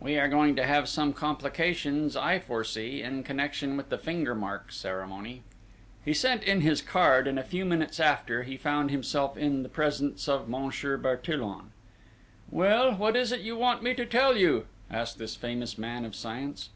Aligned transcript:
We 0.00 0.18
are 0.18 0.26
going 0.26 0.56
to 0.56 0.66
have 0.66 0.88
some 0.88 1.12
complications, 1.12 2.16
I 2.16 2.40
foresee, 2.40 3.00
in 3.00 3.22
connection 3.22 3.76
with 3.76 3.90
the 3.90 3.96
finger 3.96 4.34
mark 4.34 4.72
ceremony!" 4.72 5.44
He 6.04 6.12
sent 6.12 6.42
in 6.42 6.62
his 6.62 6.82
card 6.82 7.28
and 7.28 7.38
a 7.38 7.44
few 7.44 7.64
minutes 7.64 8.00
after 8.00 8.42
he 8.42 8.56
found 8.56 8.90
himself 8.90 9.36
in 9.38 9.62
the 9.62 9.68
presence 9.68 10.28
of 10.28 10.48
Monsieur 10.48 10.96
Bertillon. 10.96 11.70
"Well, 12.50 12.94
what 12.96 13.14
is 13.14 13.30
it 13.30 13.42
you 13.42 13.56
want 13.56 13.84
me 13.84 13.94
to 13.94 14.04
tell 14.04 14.36
you?" 14.36 14.66
asked 14.90 15.18
this 15.18 15.36
famous 15.36 15.78
man 15.78 16.04
of 16.04 16.16
science. 16.16 16.70